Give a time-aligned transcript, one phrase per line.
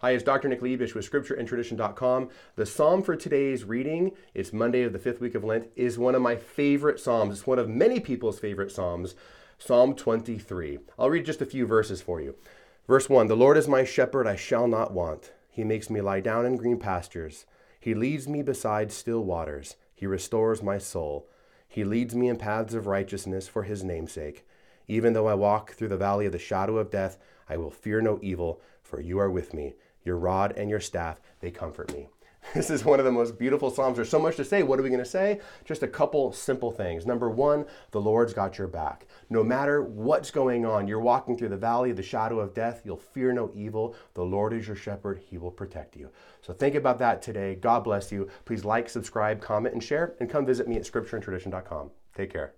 [0.00, 0.46] Hi, it's Dr.
[0.46, 2.28] Nick Lebish with scriptureandtradition.com.
[2.54, 6.14] The psalm for today's reading, it's Monday of the fifth week of Lent, is one
[6.14, 7.38] of my favorite psalms.
[7.38, 9.16] It's one of many people's favorite psalms,
[9.58, 10.78] Psalm 23.
[11.00, 12.36] I'll read just a few verses for you.
[12.86, 15.32] Verse 1 The Lord is my shepherd, I shall not want.
[15.50, 17.44] He makes me lie down in green pastures.
[17.80, 19.74] He leads me beside still waters.
[19.96, 21.28] He restores my soul.
[21.66, 24.46] He leads me in paths of righteousness for his name's sake.
[24.88, 27.18] Even though I walk through the valley of the shadow of death,
[27.48, 29.74] I will fear no evil, for you are with me.
[30.02, 32.08] Your rod and your staff, they comfort me.
[32.54, 33.96] This is one of the most beautiful Psalms.
[33.96, 34.62] There's so much to say.
[34.62, 35.40] What are we going to say?
[35.66, 37.04] Just a couple simple things.
[37.04, 39.06] Number one, the Lord's got your back.
[39.28, 42.82] No matter what's going on, you're walking through the valley of the shadow of death,
[42.84, 43.94] you'll fear no evil.
[44.14, 46.10] The Lord is your shepherd, he will protect you.
[46.40, 47.54] So think about that today.
[47.54, 48.28] God bless you.
[48.46, 51.90] Please like, subscribe, comment, and share, and come visit me at scriptureandtradition.com.
[52.14, 52.54] Take care.